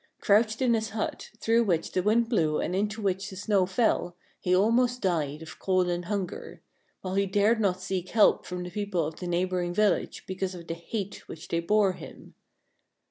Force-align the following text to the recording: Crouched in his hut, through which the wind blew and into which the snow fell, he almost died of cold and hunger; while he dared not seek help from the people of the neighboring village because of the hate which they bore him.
Crouched 0.19 0.63
in 0.63 0.73
his 0.73 0.89
hut, 0.97 1.29
through 1.37 1.63
which 1.63 1.91
the 1.91 2.01
wind 2.01 2.27
blew 2.27 2.59
and 2.59 2.75
into 2.75 3.03
which 3.03 3.29
the 3.29 3.35
snow 3.35 3.67
fell, 3.67 4.17
he 4.39 4.55
almost 4.55 4.99
died 5.03 5.43
of 5.43 5.59
cold 5.59 5.87
and 5.89 6.05
hunger; 6.05 6.63
while 7.01 7.13
he 7.13 7.27
dared 7.27 7.59
not 7.61 7.81
seek 7.83 8.09
help 8.09 8.43
from 8.43 8.63
the 8.63 8.71
people 8.71 9.05
of 9.05 9.17
the 9.19 9.27
neighboring 9.27 9.75
village 9.75 10.25
because 10.25 10.55
of 10.55 10.65
the 10.65 10.73
hate 10.73 11.27
which 11.27 11.49
they 11.49 11.59
bore 11.59 11.93
him. 11.93 12.33